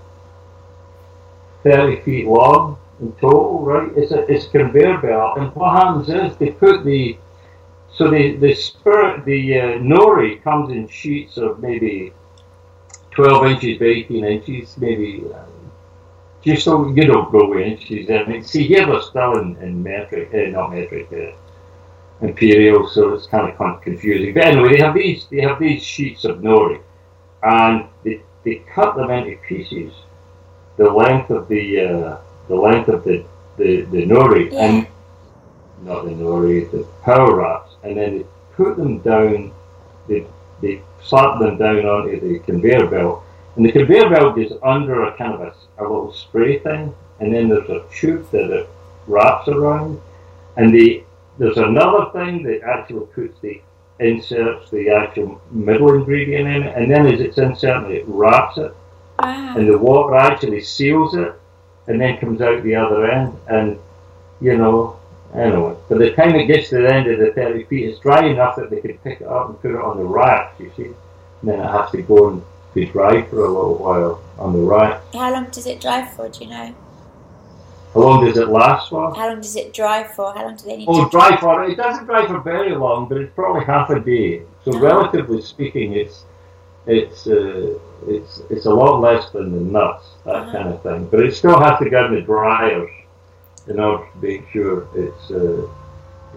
thirty 1.63 2.01
feet 2.03 2.27
long 2.27 2.79
in 3.01 3.13
total, 3.13 3.61
right? 3.61 3.91
It's 3.97 4.13
a 4.13 4.21
it's 4.31 4.47
conveyor 4.47 4.99
belt, 4.99 5.39
and 5.39 5.55
what 5.55 5.73
happens 5.73 6.09
is 6.09 6.37
they 6.37 6.51
put 6.51 6.85
the 6.85 7.17
so 7.93 8.11
the 8.11 8.37
the 8.37 8.55
spirit 8.55 9.25
the 9.25 9.59
uh, 9.59 9.65
nori 9.79 10.43
comes 10.43 10.71
in 10.71 10.87
sheets 10.89 11.37
of 11.37 11.61
maybe 11.61 12.13
twelve 13.11 13.47
inches 13.47 13.79
by 13.79 13.87
eighteen 13.87 14.25
inches, 14.25 14.77
maybe. 14.79 15.25
Just 16.43 16.65
so 16.65 16.89
you 16.89 17.05
don't 17.05 17.31
go 17.31 17.49
with 17.51 17.61
inches. 17.61 18.09
I 18.11 18.25
mean, 18.25 18.43
see 18.43 18.67
here 18.67 18.87
they're 18.87 19.03
still 19.03 19.39
in, 19.39 19.57
in 19.57 19.83
metric, 19.83 20.31
uh, 20.33 20.51
not 20.51 20.73
metric, 20.73 21.09
uh, 21.13 22.25
imperial, 22.25 22.89
so 22.89 23.13
it's 23.15 23.27
kind 23.27 23.49
of 23.51 23.59
con- 23.59 23.81
confusing. 23.81 24.33
But 24.35 24.45
anyway, 24.45 24.73
they 24.73 24.79
have 24.83 24.95
these 24.95 25.27
they 25.31 25.41
have 25.43 25.59
these 25.59 25.83
sheets 25.83 26.25
of 26.25 26.39
nori, 26.39 26.81
and 27.43 27.87
they, 28.05 28.21
they 28.45 28.57
cut 28.75 28.97
them 28.97 29.11
into 29.11 29.37
pieces, 29.47 29.93
the 30.77 30.91
length 30.91 31.31
of 31.31 31.47
the 31.49 31.81
uh, 31.81 32.19
the 32.49 32.55
length 32.57 32.89
of 32.89 33.05
the 33.05 33.25
the, 33.59 33.83
the 33.83 34.07
nori, 34.07 34.51
Yeah. 34.51 34.65
and 34.65 34.87
not 35.83 36.05
the 36.05 36.11
nori, 36.13 36.71
the 36.71 36.87
power 37.03 37.35
wraps, 37.37 37.75
and 37.83 37.97
then 37.97 38.19
they 38.19 38.27
put 38.55 38.77
them 38.79 38.99
down. 39.01 39.53
They 40.09 40.27
they 40.63 40.81
slap 41.03 41.39
them 41.39 41.59
down 41.59 41.85
onto 41.85 42.19
the 42.21 42.39
conveyor 42.41 42.87
belt, 42.87 43.23
and 43.57 43.65
the 43.65 43.73
conveyor 43.73 44.11
belt 44.11 44.39
is 44.39 44.53
under 44.63 45.05
a 45.05 45.17
kind 45.17 45.35
of 45.35 45.41
a, 45.41 45.55
a 45.79 45.83
little 45.83 46.13
spray 46.13 46.59
thing, 46.59 46.95
and 47.19 47.35
then 47.35 47.49
there's 47.49 47.69
a 47.69 47.85
tube 47.93 48.31
that 48.31 48.51
it 48.51 48.69
wraps 49.07 49.49
around, 49.49 50.01
and 50.57 50.73
the 50.75 51.03
there's 51.39 51.57
another 51.57 52.11
thing 52.13 52.43
that 52.43 52.63
actually 52.63 53.07
puts 53.07 53.39
the 53.41 53.61
inserts 53.99 54.71
the 54.71 54.91
actual 54.91 55.41
middle 55.51 55.95
ingredient 55.95 56.49
in 56.49 56.63
it, 56.65 56.77
and 56.77 56.91
then 56.91 57.07
as 57.07 57.21
it's 57.21 57.39
inserted, 57.39 57.91
it 57.91 58.05
wraps 58.07 58.57
it, 58.59 58.75
Wow. 59.23 59.55
and 59.57 59.69
the 59.69 59.77
water 59.77 60.15
actually 60.15 60.61
seals 60.63 61.15
it, 61.15 61.35
and 61.87 62.01
then 62.01 62.17
comes 62.19 62.41
out 62.41 62.63
the 62.63 62.75
other 62.77 63.11
end, 63.11 63.37
and 63.49 63.79
you 64.41 64.57
know. 64.57 64.97
Anyway, 65.33 65.77
by 65.89 65.97
the 65.97 66.11
time 66.15 66.35
it 66.35 66.47
gets 66.47 66.71
to 66.71 66.79
the 66.79 66.93
end 66.93 67.07
of 67.07 67.21
the 67.21 67.31
30 67.33 67.63
feet, 67.67 67.89
it's 67.89 68.01
dry 68.01 68.27
enough 68.27 68.57
that 68.57 68.69
they 68.69 68.81
can 68.81 68.99
pick 68.99 69.21
it 69.21 69.29
up 69.29 69.49
and 69.49 69.63
put 69.63 69.71
it 69.71 69.77
on 69.81 69.97
the 69.97 70.03
rack, 70.03 70.55
you 70.59 70.73
see. 70.77 70.87
And 70.87 70.97
then 71.45 71.61
it 71.61 71.71
has 71.71 71.89
to 71.93 72.03
go 72.03 72.31
and 72.31 72.43
be 72.75 72.87
dry 72.87 73.23
for 73.23 73.45
a 73.45 73.49
little 73.49 73.75
while 73.77 74.23
on 74.39 74.53
the 74.53 74.59
rack. 74.61 75.03
How 75.13 75.33
long 75.33 75.47
does 75.51 75.67
it 75.67 75.81
dry 75.81 76.07
for? 76.07 76.29
Do 76.29 76.45
you 76.45 76.51
know? 76.51 76.75
How 77.95 78.01
long 78.01 78.25
does 78.25 78.37
it 78.37 78.49
last 78.49 78.89
for? 78.91 79.13
How 79.15 79.29
long 79.29 79.41
does 79.41 79.57
it 79.57 79.73
dry 79.75 80.05
for? 80.05 80.33
How 80.33 80.45
long 80.45 80.57
do 80.57 80.65
they 80.65 80.77
need 80.77 80.89
Oh, 80.89 81.05
to 81.05 81.11
dry 81.11 81.37
for 81.39 81.65
it 81.65 81.77
doesn't 81.77 82.07
dry 82.07 82.27
for 82.27 82.39
very 82.41 82.75
long, 82.75 83.09
but 83.09 83.19
it's 83.19 83.35
probably 83.35 83.65
half 83.65 83.91
a 83.91 83.99
day. 83.99 84.43
So 84.65 84.73
Oh. 84.75 84.79
relatively 84.79 85.41
speaking, 85.43 85.95
it's 85.95 86.25
it's 86.87 87.27
uh, 87.27 87.79
it's 88.07 88.43
it's 88.49 88.67
a 88.67 88.73
lot 88.73 89.01
less 89.01 89.31
than 89.31 89.53
the 89.53 89.61
nuts, 89.61 90.07
that 90.25 90.37
Uh-huh. 90.37 90.53
kind 90.53 90.69
of 90.69 90.83
thing. 90.83 91.09
But 91.11 91.21
it 91.21 91.35
still 91.35 91.59
has 91.59 91.79
to 91.81 91.91
go 91.91 92.07
in 92.07 92.15
the 92.15 92.21
dryers 92.21 92.91
in 93.67 93.79
order 93.81 94.05
to 94.05 94.27
make 94.27 94.49
sure 94.53 94.87
it's 94.95 95.31
uh, 95.31 95.67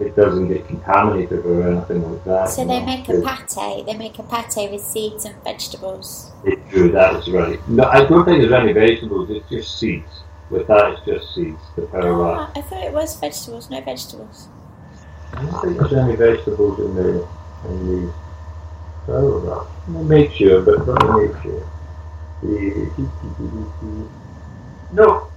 it 0.00 0.16
doesn't 0.16 0.48
get 0.48 0.66
contaminated 0.66 1.44
or 1.46 1.68
anything 1.68 2.10
like 2.10 2.24
that. 2.24 2.48
So 2.48 2.64
they 2.64 2.80
know. 2.80 2.86
make 2.86 3.08
a 3.08 3.20
pate. 3.20 3.86
They 3.86 3.94
make 3.96 4.18
a 4.18 4.22
pate 4.24 4.70
with 4.70 4.82
seeds 4.82 5.24
and 5.24 5.42
vegetables. 5.44 6.32
It's 6.44 6.70
true, 6.70 6.90
that 6.92 7.16
is 7.16 7.30
right. 7.30 7.60
No, 7.68 7.84
I 7.84 8.04
don't 8.04 8.24
think 8.24 8.40
there's 8.40 8.52
any 8.52 8.72
vegetables. 8.72 9.30
It's 9.30 9.48
just 9.48 9.78
seeds. 9.78 10.22
With 10.50 10.66
that, 10.66 10.92
it's 10.92 11.06
just 11.06 11.34
seeds. 11.34 11.60
The 11.76 11.82
power. 11.82 12.36
Ah, 12.36 12.52
I 12.54 12.60
thought 12.60 12.84
it 12.84 12.92
was 12.92 13.18
vegetables. 13.18 13.70
No 13.70 13.80
vegetables. 13.80 14.48
I 15.32 15.44
don't 15.44 15.60
think 15.62 15.78
there's 15.78 15.92
any 15.94 16.16
vegetables 16.16 16.78
in 16.80 16.94
the 16.94 17.28
in 17.68 18.06
the 18.06 18.12
power 19.06 19.66
me 19.88 20.02
make 20.04 20.32
sure, 20.32 20.62
but 20.62 20.86
me 20.86 21.26
make 21.26 21.42
sure. 21.42 21.70
No. 24.92 25.28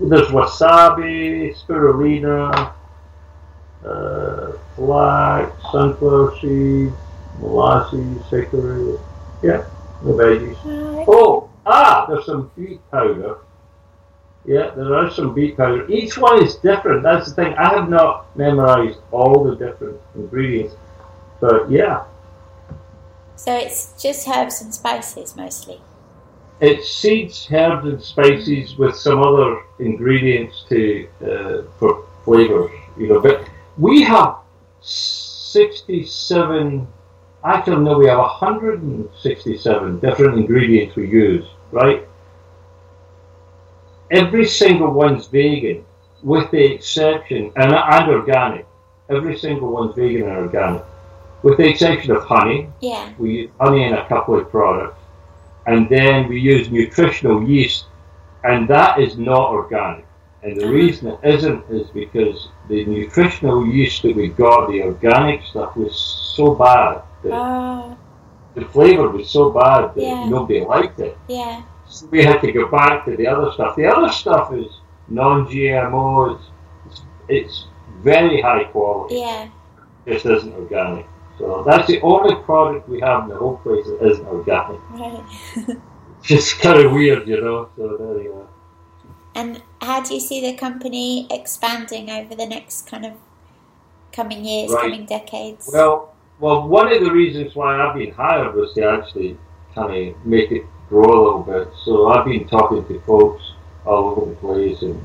There's 0.00 0.28
wasabi, 0.28 1.54
spirulina, 1.54 2.72
uh, 3.86 4.52
flax, 4.76 5.52
sunflower 5.70 6.38
seeds, 6.40 6.94
molasses, 7.40 8.18
chicory. 8.30 8.98
Yeah, 9.42 9.64
no 10.02 10.12
veggies. 10.14 10.56
Ah, 10.64 11.04
Oh, 11.08 11.50
ah, 11.66 12.06
there's 12.08 12.26
some 12.26 12.50
beet 12.56 12.80
powder. 12.90 13.38
Yeah, 14.44 14.70
there 14.70 14.94
are 14.94 15.10
some 15.10 15.34
beet 15.34 15.56
powder. 15.56 15.88
Each 15.88 16.18
one 16.18 16.42
is 16.42 16.56
different. 16.56 17.02
That's 17.02 17.28
the 17.28 17.34
thing. 17.34 17.54
I 17.54 17.74
have 17.74 17.88
not 17.88 18.36
memorized 18.36 18.98
all 19.12 19.44
the 19.44 19.54
different 19.56 20.00
ingredients, 20.16 20.74
but 21.40 21.70
yeah, 21.70 22.04
So 23.36 23.54
it's 23.56 24.00
just 24.00 24.26
herbs 24.28 24.60
and 24.62 24.72
spices 24.74 25.34
mostly. 25.36 25.80
it's 26.60 26.88
seeds, 26.92 27.48
herbs, 27.50 27.86
and 27.86 28.02
spices 28.02 28.76
with 28.78 28.94
some 28.96 29.20
other 29.22 29.62
ingredients 29.80 30.64
to 30.68 31.08
uh, 31.24 31.62
for 31.78 32.04
flavors. 32.24 32.70
You 32.96 33.08
know, 33.08 33.20
but 33.20 33.48
we 33.78 34.02
have 34.02 34.36
sixty-seven. 34.80 36.88
Actually, 37.44 37.82
no, 37.82 37.98
we 37.98 38.06
have 38.06 38.24
hundred 38.24 38.82
and 38.82 39.08
sixty-seven 39.20 39.98
different 40.00 40.38
ingredients 40.38 40.96
we 40.96 41.08
use. 41.08 41.44
Right. 41.70 42.06
Every 44.10 44.46
single 44.46 44.92
one's 44.92 45.26
vegan, 45.26 45.84
with 46.22 46.50
the 46.50 46.62
exception 46.62 47.50
and, 47.56 47.72
and 47.72 48.10
organic. 48.10 48.66
Every 49.08 49.38
single 49.38 49.70
one's 49.70 49.94
vegan 49.94 50.28
and 50.28 50.36
organic, 50.36 50.84
with 51.42 51.56
the 51.56 51.66
exception 51.68 52.10
of 52.12 52.24
honey. 52.24 52.68
Yeah. 52.80 53.10
We 53.18 53.32
use 53.32 53.50
honey 53.58 53.84
in 53.84 53.94
a 53.94 54.06
couple 54.06 54.38
of 54.38 54.50
products, 54.50 55.00
and 55.66 55.88
then 55.88 56.28
we 56.28 56.38
use 56.40 56.70
nutritional 56.70 57.42
yeast, 57.42 57.86
and 58.44 58.68
that 58.68 59.00
is 59.00 59.16
not 59.16 59.50
organic. 59.50 60.04
And 60.42 60.60
the 60.60 60.66
reason 60.68 61.08
it 61.08 61.20
isn't 61.22 61.64
is 61.70 61.88
because 61.90 62.48
the 62.68 62.84
nutritional 62.86 63.64
yeast 63.66 64.02
that 64.02 64.16
we 64.16 64.28
got, 64.28 64.68
the 64.70 64.82
organic 64.82 65.44
stuff, 65.44 65.76
was 65.76 65.94
so 66.36 66.54
bad 66.54 67.02
that 67.22 67.32
Oh, 67.32 67.96
the 68.54 68.64
flavour 68.66 69.08
was 69.08 69.30
so 69.30 69.50
bad 69.50 69.94
that 69.94 70.02
Yeah. 70.02 70.28
nobody 70.28 70.60
liked 70.64 70.98
it. 71.00 71.16
yeah. 71.28 71.62
So 71.86 72.06
we 72.10 72.24
had 72.24 72.40
to 72.40 72.50
go 72.52 72.68
back 72.68 73.04
to 73.04 73.16
the 73.16 73.26
other 73.26 73.52
stuff. 73.52 73.76
The 73.76 73.86
other 73.86 74.10
stuff 74.10 74.52
is 74.52 74.66
non-GMO. 75.08 76.34
It's, 76.36 76.46
it's, 76.86 77.02
it's 77.28 77.64
very 78.02 78.40
high 78.40 78.64
quality. 78.64 79.16
Yeah. 79.16 79.48
Just 80.08 80.26
isn't 80.26 80.54
organic. 80.54 81.06
So 81.38 81.62
that's 81.66 81.86
the 81.86 82.00
only 82.00 82.34
product 82.36 82.88
we 82.88 83.00
have 83.00 83.24
in 83.24 83.28
the 83.28 83.36
whole 83.36 83.58
place 83.58 83.86
that 83.86 84.02
isn't 84.10 84.26
organic. 84.26 84.80
Right. 84.90 85.24
It's 86.18 86.28
just 86.28 86.60
kind 86.60 86.78
of 86.78 86.92
weird, 86.92 87.26
you 87.26 87.40
know. 87.40 87.68
So 87.76 87.96
there 87.96 88.22
you 88.22 88.32
are. 88.34 88.48
And 89.34 89.60
how 89.82 90.00
do 90.00 90.14
you 90.14 90.20
see 90.20 90.40
the 90.40 90.56
company 90.56 91.26
expanding 91.30 92.08
over 92.10 92.34
the 92.34 92.46
next 92.46 92.86
kind 92.86 93.04
of 93.04 93.12
coming 94.12 94.44
years, 94.44 94.72
Right. 94.72 94.82
coming 94.82 95.06
decades? 95.06 95.68
Well, 95.72 96.14
well, 96.38 96.68
one 96.68 96.92
of 96.92 97.04
the 97.04 97.10
reasons 97.10 97.54
why 97.54 97.80
I've 97.80 97.94
been 97.94 98.12
hired 98.12 98.54
was 98.54 98.72
to 98.74 98.82
actually 98.84 99.36
kind 99.74 100.08
of 100.08 100.26
make 100.26 100.50
it 100.50 100.64
grow 100.88 101.04
a 101.04 101.22
little 101.24 101.42
bit. 101.42 101.68
So 101.84 102.08
I've 102.08 102.24
been 102.24 102.46
talking 102.46 102.84
to 102.84 103.00
folks 103.00 103.52
all 103.84 104.10
over 104.10 104.30
the 104.30 104.36
place 104.36 104.82
in 104.82 105.02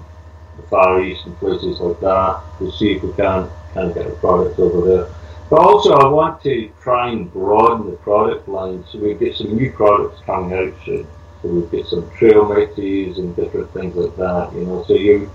the 0.58 0.64
Far 0.64 1.02
East 1.02 1.26
and 1.26 1.38
places 1.40 1.80
like 1.80 2.00
that 2.02 2.42
to 2.60 2.72
see 2.72 2.94
if 2.94 3.04
we 3.04 3.12
can 3.14 3.50
kind 3.74 3.90
of 3.90 3.94
get 3.96 4.08
a 4.08 4.12
product 4.12 4.60
over 4.60 4.88
there. 4.88 5.08
But 5.50 5.60
also, 5.60 5.94
I 5.94 6.08
want 6.10 6.42
to 6.44 6.70
try 6.82 7.10
and 7.10 7.32
broaden 7.32 7.90
the 7.90 7.98
product 7.98 8.50
line 8.50 8.84
so 8.92 9.00
we 9.00 9.14
get 9.14 9.38
some 9.38 9.56
new 9.56 9.72
products 9.72 10.22
coming 10.26 10.58
out 10.58 10.74
soon. 10.86 11.08
So 11.42 11.50
we 11.50 11.78
get 11.78 11.88
some 11.88 12.10
trail 12.12 12.48
mixes 12.52 13.20
and 13.20 13.36
different 13.36 13.72
things 13.74 13.96
like 13.96 14.16
that, 14.18 14.54
you 14.54 14.66
know. 14.66 14.84
So 14.88 14.94
you 14.94 15.30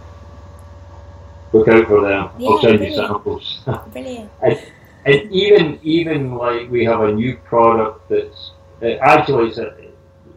look 1.53 1.69
out 1.69 1.87
for 1.87 2.01
them. 2.01 2.31
Yeah, 2.39 2.49
I'll 2.49 2.61
send 2.61 2.83
you 2.83 2.95
samples. 2.95 3.61
Brilliant. 3.93 4.31
and 4.43 5.33
even 5.33 5.79
even 5.83 6.35
like 6.35 6.71
we 6.71 6.85
have 6.85 7.03
a 7.03 7.13
new 7.13 7.37
product 7.37 8.09
that's 8.09 8.53
uh, 8.83 8.87
actually 9.01 9.49
it's 9.49 9.59
a, 9.59 9.93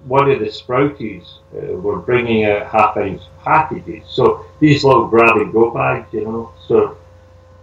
one 0.05 0.29
of 0.29 0.39
the 0.39 0.45
Sprouties 0.45 1.39
uh, 1.55 1.73
were 1.77 1.97
bringing 1.97 2.45
out 2.45 2.67
half 2.67 2.95
ounce 2.97 3.23
packages. 3.43 4.03
So 4.07 4.45
these 4.59 4.83
little 4.83 5.07
grab 5.07 5.37
and 5.37 5.51
go 5.51 5.71
bags, 5.71 6.13
you 6.13 6.23
know. 6.25 6.53
So, 6.67 6.97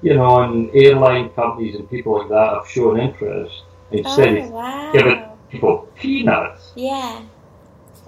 you 0.03 0.15
know, 0.15 0.43
and 0.43 0.69
airline 0.75 1.31
companies 1.31 1.77
and 1.77 1.89
people 1.89 2.19
like 2.19 2.29
that 2.29 2.55
have 2.55 2.69
shown 2.69 2.99
interest 2.99 3.63
instead 3.93 4.39
oh, 4.39 4.45
of 4.45 4.51
wow. 4.51 4.93
giving 4.93 5.25
people 5.51 5.89
peanuts, 5.95 6.73
Yeah. 6.75 7.23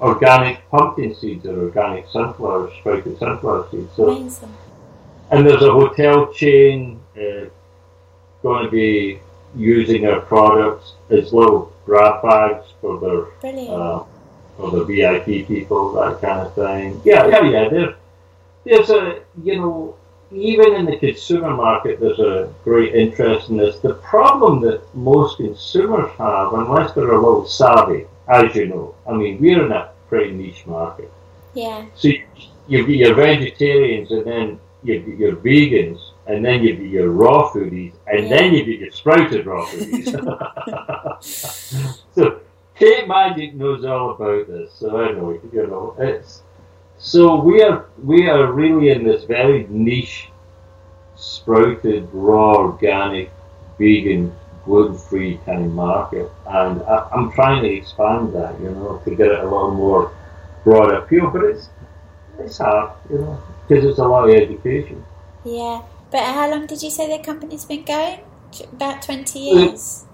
Organic 0.01 0.69
pumpkin 0.71 1.15
seeds 1.15 1.47
or 1.47 1.65
organic 1.65 2.09
sunflower, 2.09 2.73
sprouted 2.81 3.19
sunflower 3.19 3.69
seeds. 3.71 3.91
So, 3.97 4.11
Amazing. 4.11 4.55
and 5.31 5.47
there's 5.47 5.63
a 5.63 5.73
hotel 5.73 6.33
chain 6.33 7.01
uh, 7.17 7.47
going 8.43 8.65
to 8.65 8.71
be 8.71 9.21
using 9.57 10.07
our 10.07 10.21
products 10.21 10.95
as 11.11 11.33
little 11.33 11.73
grab 11.85 12.23
bags 12.23 12.67
for 12.81 12.99
their 13.01 13.71
uh, 13.71 14.05
for 14.57 14.71
the 14.71 14.85
VIP 14.85 15.47
people, 15.47 15.93
that 15.95 16.21
kind 16.21 16.41
of 16.47 16.55
thing. 16.55 17.01
Yeah, 17.05 17.27
yeah, 17.27 17.43
yeah. 17.43 17.69
There, 17.69 17.95
there's 18.65 18.91
a, 18.91 19.23
you 19.43 19.57
know, 19.57 19.97
even 20.35 20.75
in 20.75 20.85
the 20.87 20.97
consumer 20.97 21.51
market, 21.51 22.01
there's 22.01 22.19
a 22.19 22.53
great 22.65 22.95
interest 22.95 23.49
in 23.49 23.57
this. 23.57 23.79
The 23.79 23.95
problem 23.95 24.61
that 24.63 24.83
most 24.95 25.37
consumers 25.37 26.11
have, 26.19 26.53
unless 26.53 26.93
they're 26.93 27.13
a 27.13 27.21
little 27.21 27.47
savvy, 27.47 28.07
as 28.29 28.55
you 28.55 28.67
know, 28.67 28.95
I 29.09 29.13
mean, 29.13 29.41
we're 29.41 29.65
in 29.65 29.73
a 29.73 29.91
pretty 30.09 30.33
niche 30.33 30.67
market. 30.67 31.11
yeah. 31.55 31.87
So 31.95 32.09
you, 32.09 32.23
you've 32.69 32.87
got 32.87 32.97
your 32.97 33.15
vegetarians, 33.15 34.11
and 34.11 34.25
then 34.25 34.61
you've 34.83 35.07
got 35.07 35.19
your 35.19 35.37
vegans, 35.37 36.01
and 36.27 36.45
then 36.45 36.63
you've 36.63 36.79
got 36.79 36.89
your 36.89 37.11
raw 37.11 37.51
foodies, 37.51 37.95
and 38.07 38.31
then 38.31 38.55
you've 38.55 38.67
got 38.67 38.79
your 38.79 38.93
sprouted 38.93 39.47
raw 39.47 39.65
foodies. 39.67 40.11
so 42.15 42.41
Kate 42.77 43.07
Magic 43.07 43.55
knows 43.55 43.85
all 43.85 44.11
about 44.11 44.49
this, 44.49 44.73
so 44.75 45.01
I 45.01 45.13
know, 45.13 45.39
you 45.53 45.67
know, 45.67 45.95
it's 45.99 46.43
so 47.05 47.37
we 47.37 47.63
are 47.63 47.85
we 48.03 48.31
are 48.31 48.51
really 48.51 48.89
in 48.89 49.05
this 49.05 49.25
very 49.25 49.67
niche, 49.69 50.31
sprouted, 51.17 52.09
raw, 52.15 52.55
organic, 52.55 53.31
vegan, 53.79 54.35
gluten-free 54.65 55.39
kind 55.45 55.67
of 55.67 55.73
market, 55.73 56.31
and 56.47 56.83
I, 56.85 57.07
I'm 57.13 57.31
trying 57.33 57.63
to 57.63 57.69
expand 57.69 58.35
that, 58.35 58.59
you 58.59 58.71
know, 58.71 59.03
to 59.05 59.15
get 59.15 59.27
it 59.27 59.41
a 59.41 59.43
little 59.43 59.75
more 59.75 60.17
broad 60.65 60.95
appeal. 60.95 61.29
But 61.29 61.45
it's 61.45 61.69
it's 62.39 62.57
hard, 62.57 62.93
you 63.11 63.19
know, 63.19 63.39
because 63.69 63.85
it's 63.85 63.99
a 63.99 64.09
lot 64.09 64.27
of 64.27 64.35
education. 64.35 65.05
Yeah. 65.45 65.83
But 66.11 66.25
how 66.25 66.51
long 66.51 66.67
did 66.67 66.83
you 66.83 66.89
say 66.89 67.15
the 67.15 67.23
company's 67.23 67.67
been 67.67 67.85
going? 67.85 68.21
About 68.73 69.03
20 69.03 69.21
uh, 69.21 69.55
years. 69.55 70.07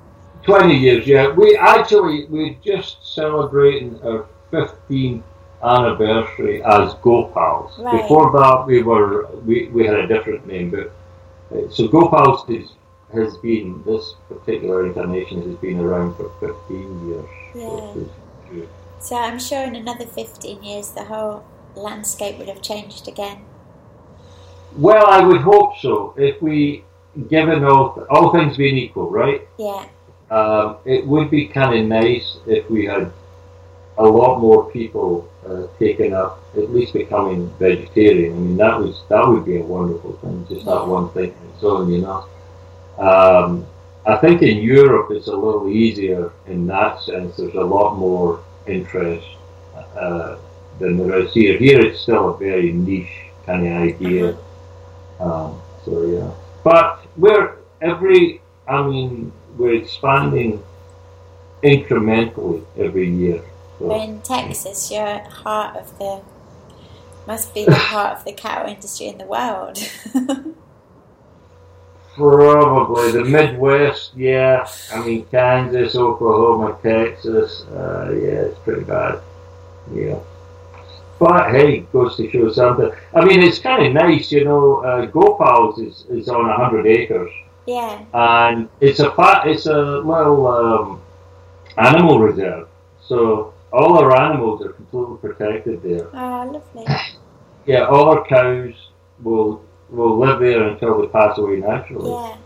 Twenty 0.42 0.76
years, 0.76 1.06
yeah. 1.06 1.28
We 1.28 1.56
actually 1.56 2.26
we're 2.26 2.56
just 2.64 3.14
celebrating 3.14 4.02
our 4.02 4.26
15th 4.50 5.22
anniversary 5.62 6.62
as 6.62 6.94
Gopal's. 6.94 7.78
Right. 7.78 8.02
Before 8.02 8.32
that, 8.32 8.64
we 8.66 8.82
were 8.82 9.26
we, 9.44 9.68
we 9.68 9.86
had 9.86 9.96
a 9.96 10.06
different 10.06 10.46
name, 10.46 10.70
but 10.70 10.92
uh, 11.56 11.70
so 11.70 11.88
Gopal's 11.88 12.48
is, 12.48 12.70
has 13.12 13.36
been 13.38 13.82
this 13.84 14.14
particular 14.28 14.86
incarnation 14.86 15.42
has 15.42 15.56
been 15.56 15.80
around 15.80 16.16
for 16.16 16.30
15 16.40 17.08
years. 17.08 17.28
Yeah. 17.54 18.64
So 19.00 19.16
I'm 19.16 19.38
sure 19.38 19.62
in 19.62 19.74
another 19.74 20.06
15 20.06 20.62
years 20.62 20.90
the 20.90 21.04
whole 21.04 21.44
landscape 21.74 22.38
would 22.38 22.48
have 22.48 22.62
changed 22.62 23.08
again. 23.08 23.44
Well, 24.76 25.06
I 25.06 25.24
would 25.24 25.40
hope 25.40 25.78
so. 25.78 26.14
If 26.16 26.40
we, 26.40 26.84
given 27.28 27.64
all 27.64 28.06
all 28.10 28.32
things 28.32 28.56
being 28.56 28.76
equal, 28.76 29.10
right? 29.10 29.48
Yeah. 29.58 29.86
Um, 30.30 30.76
it 30.84 31.04
would 31.06 31.28
be 31.28 31.48
kind 31.48 31.76
of 31.76 31.86
nice 31.86 32.38
if 32.46 32.70
we 32.70 32.84
had 32.84 33.12
a 34.00 34.08
lot 34.08 34.40
more 34.40 34.70
people 34.70 35.30
uh, 35.46 35.66
taking 35.78 36.14
up, 36.14 36.42
at 36.56 36.72
least 36.72 36.94
becoming 36.94 37.50
vegetarian. 37.58 38.32
I 38.32 38.38
mean, 38.38 38.56
that 38.56 38.78
was 38.78 39.02
that 39.10 39.26
would 39.26 39.44
be 39.44 39.58
a 39.58 39.62
wonderful 39.62 40.14
thing. 40.22 40.46
Just 40.48 40.64
that 40.64 40.86
one 40.86 41.10
thing 41.10 41.34
on 41.38 41.48
its 41.54 41.62
own, 41.62 41.92
you 41.92 42.00
know. 42.00 42.26
Um, 42.98 43.66
I 44.06 44.16
think 44.16 44.40
in 44.40 44.58
Europe 44.58 45.10
it's 45.10 45.26
a 45.26 45.36
little 45.36 45.68
easier 45.68 46.32
in 46.46 46.66
that 46.68 47.02
sense. 47.02 47.36
There's 47.36 47.54
a 47.54 47.62
lot 47.62 47.96
more 47.96 48.42
interest 48.66 49.28
uh, 49.76 50.38
than 50.78 50.96
there 50.96 51.18
is 51.20 51.34
here. 51.34 51.58
Here 51.58 51.80
it's 51.80 52.00
still 52.00 52.34
a 52.34 52.38
very 52.38 52.72
niche 52.72 53.26
kind 53.44 53.66
of 53.66 53.72
idea. 53.82 54.36
Um, 55.20 55.60
so 55.84 56.06
yeah, 56.06 56.32
but 56.64 57.04
we're 57.18 57.58
every. 57.82 58.40
I 58.66 58.86
mean, 58.86 59.32
we're 59.58 59.74
expanding 59.74 60.62
incrementally 61.62 62.64
every 62.78 63.10
year. 63.10 63.42
So, 63.80 63.98
in 63.98 64.20
Texas, 64.20 64.90
you're 64.92 65.20
heart 65.20 65.76
of 65.76 65.98
the 65.98 66.20
must 67.26 67.54
be 67.54 67.64
the 67.64 67.74
heart 67.90 68.18
of 68.18 68.24
the 68.24 68.32
cattle 68.32 68.70
industry 68.70 69.06
in 69.06 69.18
the 69.18 69.24
world. 69.24 69.78
probably 72.14 73.12
the 73.12 73.24
Midwest, 73.24 74.14
yeah. 74.14 74.68
I 74.92 75.04
mean, 75.04 75.24
Kansas, 75.30 75.96
Oklahoma, 75.96 76.78
Texas, 76.82 77.62
uh, 77.72 78.10
yeah, 78.12 78.48
it's 78.48 78.58
pretty 78.60 78.84
bad. 78.84 79.20
Yeah. 79.94 80.18
But 81.18 81.52
hey, 81.52 81.80
goes 81.92 82.16
to 82.16 82.30
show 82.30 82.50
something. 82.52 82.90
I 83.14 83.24
mean, 83.24 83.42
it's 83.42 83.58
kind 83.58 83.86
of 83.86 83.92
nice, 83.92 84.30
you 84.30 84.44
know. 84.44 84.84
Uh, 84.84 85.06
Gopal's 85.06 85.78
is, 85.78 86.04
is 86.08 86.28
on 86.28 86.48
hundred 86.48 86.86
acres, 86.86 87.30
yeah. 87.66 88.02
and 88.14 88.70
it's 88.80 89.00
a 89.00 89.12
it's 89.44 89.66
a 89.66 89.78
little 89.98 90.46
um, 90.46 91.02
animal 91.76 92.20
reserve. 92.20 92.68
So 93.02 93.52
all 93.72 93.98
our 93.98 94.16
animals 94.16 94.64
are 94.64 94.72
completely 94.72 95.16
protected 95.18 95.82
there. 95.82 96.08
Oh, 96.14 96.50
lovely. 96.74 96.86
Yeah, 97.66 97.86
all 97.86 98.08
our 98.10 98.24
cows 98.26 98.74
will 99.22 99.64
will 99.90 100.18
live 100.18 100.40
there 100.40 100.68
until 100.68 101.00
they 101.00 101.08
pass 101.08 101.36
away 101.38 101.56
naturally. 101.56 102.10
Yeah. 102.10 102.36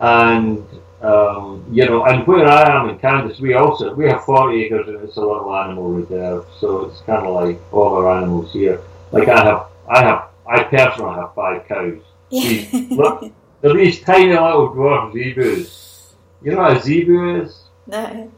And 0.00 0.66
um, 1.02 1.64
you 1.70 1.86
know, 1.86 2.04
and 2.04 2.26
where 2.26 2.46
I 2.46 2.80
am 2.80 2.88
in 2.88 2.98
Kansas, 2.98 3.40
we 3.40 3.54
also 3.54 3.94
we 3.94 4.06
have 4.06 4.24
forty 4.24 4.64
acres 4.64 4.88
and 4.88 5.02
it's 5.02 5.16
a 5.16 5.20
little 5.20 5.54
animal 5.54 5.88
reserve. 5.90 6.46
So 6.60 6.86
it's 6.86 7.00
kind 7.02 7.26
of 7.26 7.34
like 7.34 7.60
all 7.72 7.96
our 7.96 8.16
animals 8.16 8.52
here. 8.52 8.80
Like 9.12 9.28
I 9.28 9.44
have, 9.44 9.66
I 9.88 10.02
have, 10.02 10.28
I 10.46 10.62
personally 10.64 11.14
have 11.14 11.34
five 11.34 11.66
cows. 11.66 12.02
Yeah. 12.30 12.66
Look. 12.90 13.32
They're 13.60 13.74
these 13.74 14.00
tiny 14.02 14.30
little 14.30 14.70
dwarf 14.70 15.12
zebus. 15.12 16.12
You 16.42 16.52
know 16.52 16.58
what 16.58 16.76
a 16.76 16.80
zebu 16.80 17.42
is? 17.42 17.64
no. 17.86 18.30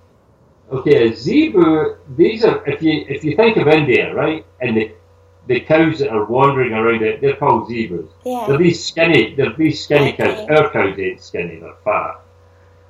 Okay, 0.70 1.08
a 1.08 1.16
zebu. 1.16 1.96
These 2.16 2.44
are 2.44 2.64
if 2.68 2.82
you 2.82 3.04
if 3.08 3.24
you 3.24 3.34
think 3.36 3.56
of 3.56 3.66
India, 3.68 4.14
right, 4.14 4.46
and 4.60 4.76
the 4.76 4.92
the 5.46 5.60
cows 5.60 5.98
that 5.98 6.10
are 6.10 6.26
wandering 6.26 6.72
around 6.72 7.02
it, 7.02 7.20
they're 7.20 7.36
called 7.36 7.68
zebus. 7.68 8.08
Yeah. 8.24 8.44
They're 8.46 8.58
these 8.58 8.84
skinny. 8.84 9.34
They're 9.34 9.52
these 9.52 9.82
skinny 9.82 10.12
cows. 10.12 10.46
Our 10.48 10.70
cows 10.70 10.98
ain't 10.98 11.20
skinny. 11.20 11.58
They're 11.58 11.74
fat. 11.84 12.20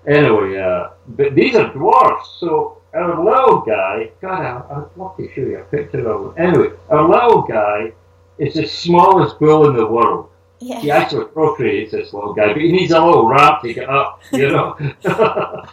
Anyway, 0.06 0.58
uh, 0.58 0.90
but 1.08 1.34
these 1.34 1.54
are 1.54 1.72
dwarfs. 1.72 2.36
So 2.38 2.82
our 2.92 3.24
little 3.24 3.60
guy. 3.60 4.10
God, 4.20 4.40
I, 4.40 4.74
I'd 4.74 4.96
love 4.96 5.16
to 5.16 5.32
show 5.32 5.40
you 5.40 5.58
a 5.58 5.64
picture 5.64 6.06
of 6.06 6.36
him. 6.36 6.44
Anyway, 6.44 6.76
our 6.90 7.08
little 7.08 7.42
guy 7.42 7.92
is 8.38 8.54
the 8.54 8.66
smallest 8.66 9.38
bull 9.38 9.68
in 9.68 9.76
the 9.76 9.86
world. 9.86 10.28
Yeah. 10.58 10.80
He 10.80 10.90
actually 10.90 11.24
procreates 11.26 11.92
this 11.92 12.12
little 12.12 12.34
guy, 12.34 12.48
but 12.48 12.60
he 12.60 12.70
needs 12.70 12.92
a 12.92 13.02
little 13.02 13.26
ramp 13.26 13.62
to 13.62 13.72
get 13.72 13.88
up. 13.88 14.20
You 14.32 14.50
know. 14.50 14.76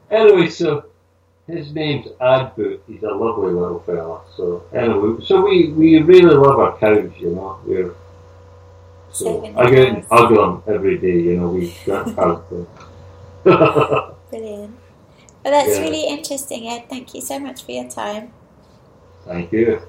anyway, 0.10 0.48
so 0.48 0.86
his 1.46 1.72
name's 1.72 2.06
Adboot. 2.20 2.80
He's 2.86 3.02
a 3.02 3.10
lovely 3.10 3.52
little 3.52 3.80
fella. 3.80 4.20
So 4.36 4.64
anyway, 4.72 5.24
so 5.24 5.44
we, 5.44 5.72
we 5.72 6.00
really 6.02 6.34
love 6.34 6.58
our 6.58 6.76
cows. 6.78 7.12
You 7.18 7.30
know, 7.30 7.58
we're 7.64 7.94
so 9.10 9.44
I 9.56 9.70
go 9.70 9.82
and 9.86 10.04
hug 10.10 10.34
them 10.34 10.62
every 10.74 10.98
day. 10.98 11.20
You 11.20 11.36
know, 11.38 11.48
we 11.48 11.74
got 11.86 12.14
cows. 12.16 12.42
so. 12.50 14.16
Brilliant. 14.30 14.76
Well, 15.44 15.52
that's 15.52 15.78
Yeah. 15.78 15.84
really 15.84 16.08
interesting, 16.08 16.68
Ed. 16.68 16.86
Thank 16.90 17.14
you 17.14 17.20
so 17.20 17.38
much 17.38 17.62
for 17.64 17.70
your 17.72 17.88
time. 17.88 18.32
Thank 19.24 19.52
you. 19.52 19.80